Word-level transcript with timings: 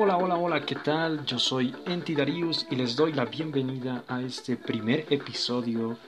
Hola, 0.00 0.16
hola, 0.16 0.36
hola, 0.36 0.60
¿qué 0.64 0.76
tal? 0.76 1.26
Yo 1.26 1.40
soy 1.40 1.74
Enti 1.84 2.14
Darius 2.14 2.68
y 2.70 2.76
les 2.76 2.94
doy 2.94 3.12
la 3.12 3.24
bienvenida 3.24 4.04
a 4.06 4.22
este 4.22 4.56
primer 4.56 5.12
episodio 5.12 5.98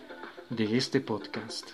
de 0.49 0.77
este 0.77 1.01
podcast. 1.01 1.71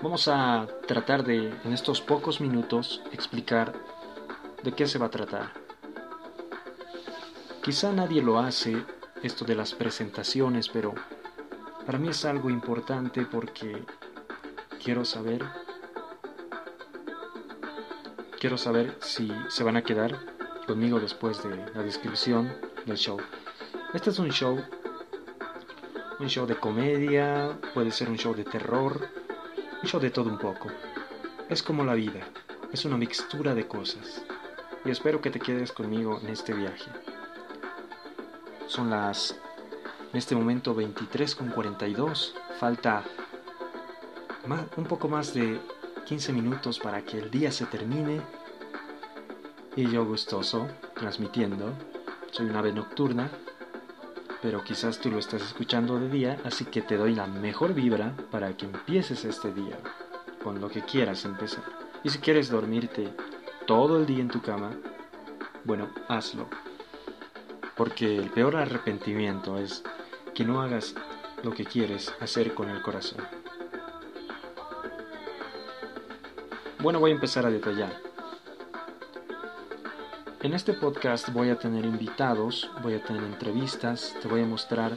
Vamos 0.00 0.26
a 0.28 0.66
tratar 0.88 1.22
de, 1.22 1.48
en 1.48 1.74
estos 1.74 2.00
pocos 2.00 2.40
minutos, 2.40 3.02
explicar 3.12 3.74
de 4.62 4.72
qué 4.72 4.86
se 4.86 4.98
va 4.98 5.08
a 5.08 5.10
tratar. 5.10 5.52
Quizá 7.62 7.92
nadie 7.92 8.22
lo 8.22 8.38
hace, 8.38 8.82
esto 9.22 9.44
de 9.44 9.56
las 9.56 9.74
presentaciones, 9.74 10.70
pero 10.70 10.94
para 11.86 11.98
mí 11.98 12.08
es 12.08 12.24
algo 12.24 12.50
importante 12.50 13.22
porque 13.22 13.84
quiero 14.82 15.04
saber 15.04 15.44
quiero 18.38 18.56
saber 18.58 18.96
si 19.00 19.30
se 19.48 19.64
van 19.64 19.76
a 19.76 19.82
quedar 19.82 20.18
conmigo 20.66 20.98
después 21.00 21.42
de 21.42 21.56
la 21.74 21.82
descripción 21.82 22.52
del 22.86 22.96
show. 22.96 23.18
Este 23.94 24.10
es 24.10 24.18
un 24.18 24.30
show 24.30 24.58
un 26.22 26.28
show 26.28 26.46
de 26.46 26.54
comedia, 26.56 27.58
puede 27.74 27.90
ser 27.90 28.08
un 28.08 28.16
show 28.16 28.32
de 28.32 28.44
terror, 28.44 29.08
un 29.82 29.88
show 29.88 30.00
de 30.00 30.10
todo 30.10 30.30
un 30.30 30.38
poco. 30.38 30.68
Es 31.48 31.64
como 31.64 31.84
la 31.84 31.94
vida, 31.94 32.20
es 32.72 32.84
una 32.84 32.96
mixtura 32.96 33.54
de 33.54 33.66
cosas. 33.66 34.22
Y 34.84 34.90
espero 34.90 35.20
que 35.20 35.30
te 35.30 35.40
quedes 35.40 35.72
conmigo 35.72 36.20
en 36.22 36.28
este 36.28 36.54
viaje. 36.54 36.90
Son 38.68 38.88
las 38.88 39.36
en 40.12 40.18
este 40.18 40.34
momento 40.34 40.74
23 40.74 41.34
con 41.34 41.48
42. 41.48 42.34
Falta 42.58 43.02
un 44.76 44.84
poco 44.84 45.08
más 45.08 45.32
de 45.32 45.58
15 46.04 46.32
minutos 46.32 46.78
para 46.78 47.02
que 47.02 47.18
el 47.18 47.30
día 47.30 47.50
se 47.50 47.64
termine. 47.66 48.20
Y 49.74 49.90
yo 49.90 50.04
gustoso, 50.04 50.68
transmitiendo. 50.94 51.72
Soy 52.30 52.46
una 52.46 52.58
ave 52.58 52.72
nocturna, 52.72 53.30
pero 54.42 54.62
quizás 54.62 54.98
tú 54.98 55.10
lo 55.10 55.18
estás 55.18 55.42
escuchando 55.42 55.98
de 55.98 56.10
día, 56.10 56.38
así 56.44 56.66
que 56.66 56.82
te 56.82 56.98
doy 56.98 57.14
la 57.14 57.26
mejor 57.26 57.72
vibra 57.72 58.14
para 58.30 58.54
que 58.56 58.66
empieces 58.66 59.24
este 59.24 59.52
día 59.52 59.78
con 60.42 60.60
lo 60.60 60.68
que 60.68 60.82
quieras 60.82 61.24
empezar. 61.24 61.64
Y 62.04 62.10
si 62.10 62.18
quieres 62.18 62.50
dormirte 62.50 63.14
todo 63.66 63.96
el 63.96 64.04
día 64.04 64.20
en 64.20 64.28
tu 64.28 64.42
cama, 64.42 64.72
bueno, 65.64 65.88
hazlo. 66.08 66.48
Porque 67.76 68.16
el 68.16 68.28
peor 68.30 68.56
arrepentimiento 68.56 69.56
es 69.56 69.82
que 70.34 70.44
no 70.44 70.62
hagas 70.62 70.94
lo 71.42 71.52
que 71.52 71.64
quieres 71.64 72.12
hacer 72.20 72.54
con 72.54 72.68
el 72.70 72.82
corazón. 72.82 73.22
Bueno, 76.80 77.00
voy 77.00 77.12
a 77.12 77.14
empezar 77.14 77.46
a 77.46 77.50
detallar. 77.50 77.92
En 80.42 80.54
este 80.54 80.72
podcast 80.72 81.28
voy 81.32 81.50
a 81.50 81.58
tener 81.58 81.84
invitados, 81.84 82.68
voy 82.82 82.94
a 82.94 83.04
tener 83.04 83.22
entrevistas, 83.22 84.16
te 84.20 84.26
voy 84.26 84.42
a 84.42 84.46
mostrar, 84.46 84.96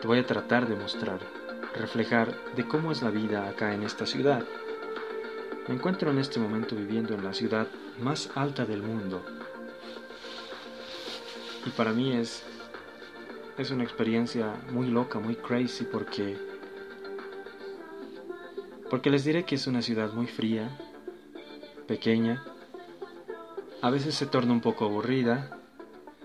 te 0.00 0.08
voy 0.08 0.18
a 0.18 0.26
tratar 0.26 0.66
de 0.66 0.74
mostrar, 0.74 1.20
reflejar 1.76 2.36
de 2.56 2.66
cómo 2.66 2.90
es 2.90 3.02
la 3.02 3.10
vida 3.10 3.48
acá 3.48 3.72
en 3.72 3.84
esta 3.84 4.04
ciudad. 4.04 4.42
Me 5.68 5.76
encuentro 5.76 6.10
en 6.10 6.18
este 6.18 6.40
momento 6.40 6.74
viviendo 6.74 7.14
en 7.14 7.24
la 7.24 7.32
ciudad 7.32 7.68
más 8.00 8.30
alta 8.34 8.64
del 8.66 8.82
mundo. 8.82 9.22
Y 11.64 11.70
para 11.70 11.92
mí 11.92 12.16
es 12.16 12.42
es 13.58 13.70
una 13.70 13.84
experiencia 13.84 14.54
muy 14.70 14.88
loca, 14.88 15.18
muy 15.18 15.36
crazy 15.36 15.84
porque 15.84 16.36
porque 18.92 19.08
les 19.08 19.24
diré 19.24 19.44
que 19.44 19.54
es 19.54 19.66
una 19.66 19.80
ciudad 19.80 20.12
muy 20.12 20.26
fría, 20.26 20.68
pequeña. 21.88 22.44
A 23.80 23.88
veces 23.88 24.14
se 24.14 24.26
torna 24.26 24.52
un 24.52 24.60
poco 24.60 24.84
aburrida 24.84 25.58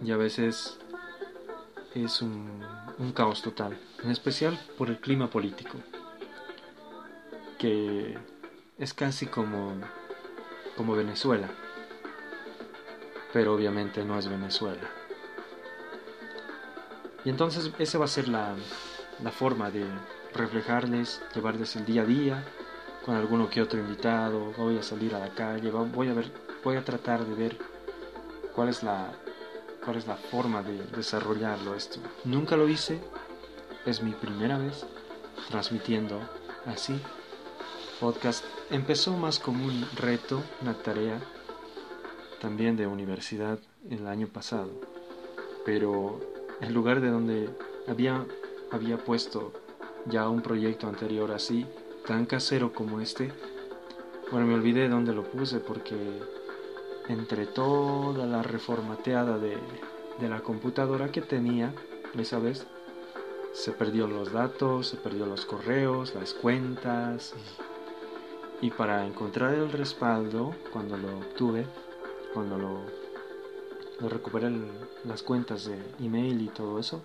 y 0.03 0.11
a 0.11 0.17
veces 0.17 0.77
es 1.95 2.21
un, 2.21 2.61
caos 3.15 3.41
total, 3.41 3.79
en 4.03 4.11
especial 4.11 4.59
por 4.77 4.89
el 4.89 4.99
clima 4.99 5.29
político, 5.29 5.77
que 7.57 8.17
es 8.77 8.93
casi 8.93 9.27
como, 9.27 9.75
como 10.75 10.93
Venezuela, 10.93 11.49
pero 13.31 13.53
obviamente 13.53 14.03
no 14.03 14.19
es 14.19 14.27
Venezuela. 14.27 14.96
Y 17.25 17.29
entonces 17.29 17.71
esa 17.79 17.97
va 17.97 18.05
a 18.05 18.09
ser 18.09 18.27
la, 18.27 18.55
forma 19.31 19.71
de 19.71 19.85
reflejarles, 20.33 21.21
llevarles 21.33 21.75
el 21.75 21.85
día 21.85 22.03
a 22.03 22.05
día 22.05 22.43
con 23.05 23.15
alguno 23.15 23.49
que 23.49 23.61
otro 23.61 23.79
invitado, 23.79 24.51
voy 24.57 24.77
a 24.77 24.83
salir 24.83 25.15
a 25.15 25.19
la 25.19 25.29
calle, 25.29 25.71
voy 25.71 26.09
a 26.09 26.13
ver, 26.13 26.31
voy 26.63 26.75
a 26.75 26.83
tratar 26.83 27.25
de 27.25 27.35
ver 27.35 27.57
cuál 28.53 28.69
es 28.69 28.83
la 28.83 29.11
cuál 29.83 29.97
es 29.97 30.05
la 30.05 30.17
forma 30.17 30.61
de 30.63 30.83
desarrollarlo 30.87 31.73
esto. 31.73 32.01
Nunca 32.25 32.57
lo 32.57 32.67
hice, 32.67 32.99
es 33.85 34.03
mi 34.03 34.11
primera 34.11 34.57
vez 34.57 34.85
transmitiendo 35.49 36.19
así. 36.65 36.99
Podcast 38.01 38.43
empezó 38.69 39.15
más 39.15 39.39
como 39.39 39.63
un 39.63 39.87
reto, 39.95 40.43
una 40.61 40.73
tarea 40.73 41.21
también 42.41 42.75
de 42.75 42.85
universidad 42.85 43.59
el 43.89 44.07
año 44.07 44.27
pasado, 44.27 44.69
pero 45.65 46.19
el 46.61 46.73
lugar 46.73 47.01
de 47.01 47.09
donde 47.09 47.49
había, 47.87 48.25
había 48.71 48.97
puesto 48.97 49.51
ya 50.05 50.29
un 50.29 50.41
proyecto 50.41 50.87
anterior 50.87 51.31
así, 51.31 51.65
tan 52.05 52.25
casero 52.25 52.73
como 52.73 53.01
este. 53.01 53.31
Bueno, 54.31 54.47
me 54.47 54.55
olvidé 54.55 54.81
de 54.81 54.89
dónde 54.89 55.13
lo 55.13 55.23
puse 55.23 55.59
porque 55.59 55.95
entre 57.07 57.45
toda 57.45 58.25
la 58.25 58.43
reformateada 58.43 59.37
de, 59.37 59.57
de 60.19 60.29
la 60.29 60.41
computadora 60.41 61.11
que 61.11 61.21
tenía 61.21 61.73
esa 62.17 62.39
vez, 62.39 62.65
se 63.53 63.71
perdió 63.71 64.07
los 64.07 64.31
datos, 64.31 64.87
se 64.87 64.97
perdió 64.97 65.25
los 65.25 65.45
correos, 65.45 66.13
las 66.15 66.33
cuentas. 66.33 67.33
Y 68.61 68.71
para 68.71 69.05
encontrar 69.05 69.53
el 69.53 69.71
respaldo, 69.71 70.55
cuando 70.73 70.97
lo 70.97 71.17
obtuve, 71.19 71.65
cuando 72.33 72.57
lo 72.57 72.81
de 73.99 74.09
recuperar 74.09 74.51
las 75.05 75.23
cuentas 75.23 75.65
de 75.65 75.77
email 75.99 76.41
y 76.41 76.47
todo 76.47 76.79
eso, 76.79 77.01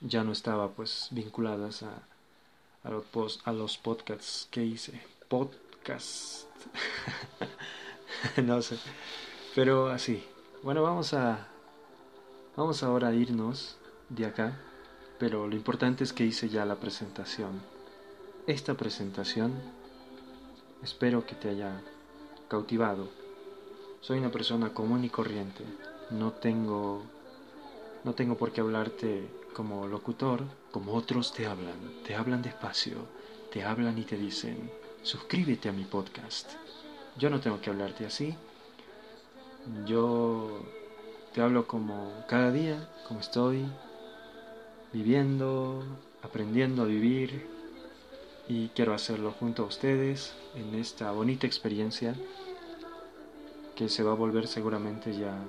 ya 0.00 0.22
no 0.24 0.32
estaba 0.32 0.68
pues 0.70 1.08
vinculadas 1.10 1.82
a, 1.82 2.02
a, 2.84 2.90
los, 2.90 3.40
a 3.44 3.52
los 3.52 3.78
podcasts 3.78 4.48
que 4.50 4.64
hice. 4.64 5.02
Podcast. 5.28 6.44
no 8.42 8.62
sé. 8.62 8.78
Pero 9.54 9.88
así. 9.88 10.24
Bueno, 10.62 10.82
vamos 10.82 11.14
a... 11.14 11.48
Vamos 12.56 12.82
ahora 12.82 13.08
a 13.08 13.14
irnos 13.14 13.76
de 14.08 14.26
acá. 14.26 14.58
Pero 15.18 15.48
lo 15.48 15.56
importante 15.56 16.04
es 16.04 16.12
que 16.12 16.24
hice 16.24 16.48
ya 16.48 16.64
la 16.64 16.76
presentación. 16.76 17.60
Esta 18.46 18.74
presentación 18.74 19.52
espero 20.82 21.26
que 21.26 21.34
te 21.34 21.50
haya 21.50 21.82
cautivado 22.48 23.08
soy 24.00 24.18
una 24.18 24.30
persona 24.30 24.72
común 24.72 25.04
y 25.04 25.10
corriente. 25.10 25.64
No 26.10 26.32
tengo 26.32 27.02
no 28.04 28.14
tengo 28.14 28.36
por 28.36 28.52
qué 28.52 28.60
hablarte 28.60 29.28
como 29.52 29.86
locutor, 29.86 30.44
como 30.70 30.94
otros 30.94 31.32
te 31.32 31.46
hablan. 31.46 32.02
Te 32.06 32.14
hablan 32.14 32.42
despacio, 32.42 32.96
te 33.52 33.64
hablan 33.64 33.98
y 33.98 34.04
te 34.04 34.16
dicen, 34.16 34.70
suscríbete 35.02 35.68
a 35.68 35.72
mi 35.72 35.84
podcast. 35.84 36.52
Yo 37.18 37.28
no 37.28 37.40
tengo 37.40 37.60
que 37.60 37.70
hablarte 37.70 38.06
así. 38.06 38.34
Yo 39.84 40.62
te 41.34 41.42
hablo 41.42 41.66
como 41.66 42.24
cada 42.28 42.52
día, 42.52 42.88
como 43.06 43.20
estoy, 43.20 43.66
viviendo, 44.92 45.82
aprendiendo 46.22 46.82
a 46.82 46.86
vivir 46.86 47.46
y 48.48 48.68
quiero 48.68 48.94
hacerlo 48.94 49.32
junto 49.32 49.64
a 49.64 49.66
ustedes 49.66 50.32
en 50.54 50.74
esta 50.76 51.10
bonita 51.10 51.46
experiencia 51.46 52.14
que 53.78 53.88
se 53.88 54.02
va 54.02 54.10
a 54.10 54.14
volver 54.16 54.48
seguramente 54.48 55.16
ya 55.16 55.40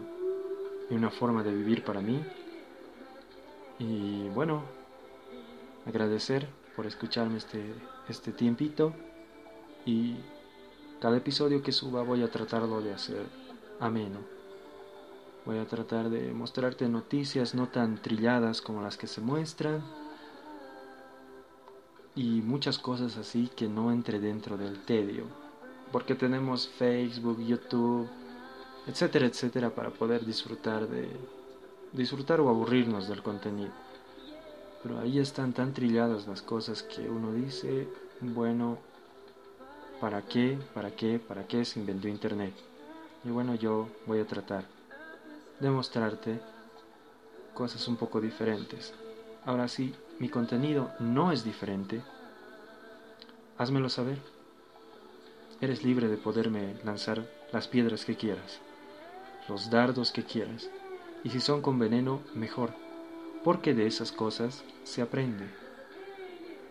una 0.91 1.09
forma 1.09 1.41
de 1.41 1.51
vivir 1.51 1.83
para 1.83 1.99
mí. 1.99 2.23
Y 3.79 4.29
bueno, 4.29 4.61
agradecer 5.87 6.47
por 6.75 6.85
escucharme 6.85 7.39
este, 7.39 7.73
este 8.07 8.31
tiempito 8.31 8.93
y 9.83 10.17
cada 11.01 11.17
episodio 11.17 11.63
que 11.63 11.71
suba 11.71 12.03
voy 12.03 12.21
a 12.21 12.29
tratarlo 12.29 12.81
de 12.81 12.93
hacer 12.93 13.25
ameno. 13.79 14.19
Voy 15.43 15.57
a 15.57 15.65
tratar 15.65 16.11
de 16.11 16.31
mostrarte 16.31 16.87
noticias 16.87 17.55
no 17.55 17.69
tan 17.69 17.99
trilladas 17.99 18.61
como 18.61 18.83
las 18.83 18.95
que 18.95 19.07
se 19.07 19.21
muestran 19.21 19.81
y 22.13 22.43
muchas 22.43 22.77
cosas 22.77 23.17
así 23.17 23.49
que 23.55 23.67
no 23.67 23.91
entre 23.91 24.19
dentro 24.19 24.55
del 24.55 24.85
tedio. 24.85 25.23
Porque 25.91 26.13
tenemos 26.13 26.67
Facebook, 26.67 27.43
YouTube, 27.43 28.07
etcétera, 28.87 29.25
etcétera, 29.27 29.69
para 29.69 29.89
poder 29.89 30.25
disfrutar 30.25 30.87
de 30.87 31.09
disfrutar 31.91 32.39
o 32.39 32.49
aburrirnos 32.49 33.07
del 33.07 33.23
contenido. 33.23 33.71
Pero 34.83 34.99
ahí 34.99 35.19
están 35.19 35.53
tan 35.53 35.73
trilladas 35.73 36.27
las 36.27 36.41
cosas 36.41 36.83
que 36.83 37.09
uno 37.09 37.33
dice, 37.33 37.87
bueno, 38.21 38.77
¿para 39.99 40.21
qué? 40.21 40.57
¿Para 40.73 40.91
qué? 40.91 41.19
¿Para 41.19 41.45
qué 41.47 41.65
se 41.65 41.79
inventó 41.79 42.07
Internet? 42.07 42.53
Y 43.25 43.29
bueno, 43.29 43.55
yo 43.55 43.89
voy 44.05 44.19
a 44.19 44.27
tratar 44.27 44.63
de 45.59 45.69
mostrarte 45.69 46.39
cosas 47.53 47.85
un 47.87 47.97
poco 47.97 48.21
diferentes. 48.21 48.93
Ahora 49.45 49.67
sí, 49.67 49.93
mi 50.19 50.29
contenido 50.29 50.91
no 50.99 51.31
es 51.31 51.43
diferente. 51.43 52.01
Házmelo 53.57 53.89
saber. 53.89 54.19
Eres 55.59 55.83
libre 55.83 56.07
de 56.07 56.15
poderme 56.15 56.75
lanzar 56.85 57.25
las 57.51 57.67
piedras 57.67 58.05
que 58.05 58.15
quieras, 58.15 58.61
los 59.49 59.69
dardos 59.69 60.11
que 60.11 60.23
quieras, 60.23 60.69
y 61.23 61.31
si 61.31 61.41
son 61.41 61.61
con 61.61 61.79
veneno, 61.79 62.21
mejor, 62.35 62.71
porque 63.43 63.73
de 63.73 63.87
esas 63.87 64.11
cosas 64.11 64.63
se 64.83 65.01
aprende. 65.01 65.45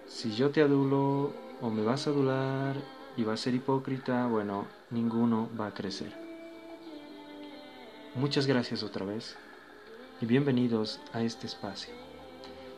Si 0.06 0.34
yo 0.34 0.50
te 0.50 0.62
adulo 0.62 1.32
o 1.60 1.70
me 1.70 1.82
vas 1.82 2.06
a 2.06 2.10
adular 2.10 2.76
y 3.16 3.24
vas 3.24 3.40
a 3.40 3.44
ser 3.44 3.54
hipócrita, 3.54 4.26
bueno, 4.26 4.66
ninguno 4.90 5.50
va 5.58 5.66
a 5.66 5.74
crecer. 5.74 6.14
Muchas 8.14 8.46
gracias 8.46 8.82
otra 8.82 9.04
vez 9.04 9.36
y 10.20 10.26
bienvenidos 10.26 11.00
a 11.12 11.22
este 11.22 11.46
espacio. 11.46 11.92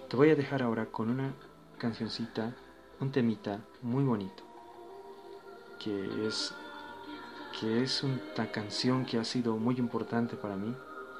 Te 0.08 0.16
voy 0.16 0.30
a 0.30 0.34
dejar 0.34 0.62
ahora 0.62 0.86
con 0.86 1.08
una 1.10 1.34
cancioncita, 1.78 2.54
un 3.00 3.12
temita 3.12 3.60
muy 3.82 4.04
bonito, 4.04 4.42
que 5.78 6.26
es 6.26 6.52
que 7.60 7.82
es 7.82 8.02
una 8.02 8.50
canción 8.50 9.04
que 9.04 9.18
ha 9.18 9.24
sido 9.24 9.56
muy 9.56 9.76
importante 9.76 10.34
para 10.34 10.56
mí, 10.56 10.74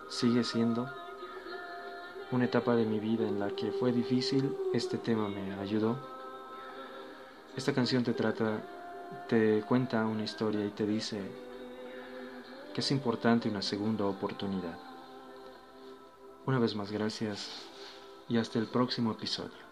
sigue 0.08 0.42
siendo 0.42 0.90
una 2.32 2.46
etapa 2.46 2.74
de 2.74 2.86
mi 2.86 2.98
vida 2.98 3.28
en 3.28 3.38
la 3.38 3.50
que 3.50 3.72
fue 3.72 3.92
difícil, 3.92 4.56
este 4.72 4.96
tema 4.96 5.28
me 5.28 5.52
ayudó. 5.54 5.98
Esta 7.56 7.74
canción 7.74 8.04
te 8.04 8.14
trata, 8.14 8.62
te 9.28 9.62
cuenta 9.68 10.06
una 10.06 10.24
historia 10.24 10.64
y 10.64 10.70
te 10.70 10.86
dice 10.86 11.20
que 12.72 12.80
es 12.80 12.90
importante 12.90 13.50
una 13.50 13.60
segunda 13.60 14.06
oportunidad. 14.06 14.78
Una 16.46 16.58
vez 16.58 16.74
más, 16.74 16.90
gracias 16.90 17.50
y 18.28 18.38
hasta 18.38 18.58
el 18.58 18.66
próximo 18.66 19.12
episodio. 19.12 19.69